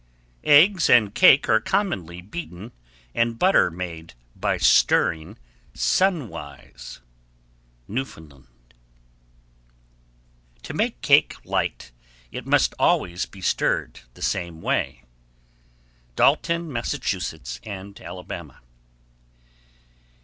_1143. 0.47 0.63
Eggs 0.63 0.89
and 0.89 1.13
cake 1.13 1.47
are 1.47 1.59
commonly 1.61 2.21
beaten 2.23 2.71
and 3.13 3.37
butter 3.37 3.69
made 3.69 4.15
by 4.35 4.57
stirring 4.57 5.37
sunwise. 5.75 7.01
Newfoundland. 7.87 8.47
1144. 10.57 10.61
To 10.63 10.73
make 10.73 11.01
cake 11.01 11.45
light, 11.45 11.91
it 12.31 12.47
must 12.47 12.73
always 12.79 13.27
be 13.27 13.41
stirred 13.41 13.99
the 14.15 14.23
same 14.23 14.59
way. 14.63 15.03
_Dalton, 16.17 16.65
Mass., 16.65 17.59
and 17.63 18.01
Alabama. 18.01 18.59